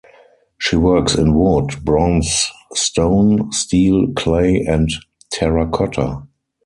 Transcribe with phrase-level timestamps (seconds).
[0.57, 4.89] She works in wood, bronze, stone, steel, clay and
[5.31, 6.23] terracotta.